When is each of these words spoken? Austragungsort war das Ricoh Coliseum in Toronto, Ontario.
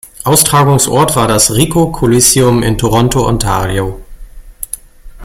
Austragungsort 0.23 1.15
war 1.15 1.27
das 1.27 1.51
Ricoh 1.53 1.91
Coliseum 1.91 2.63
in 2.63 2.75
Toronto, 2.75 3.27
Ontario. 3.27 4.01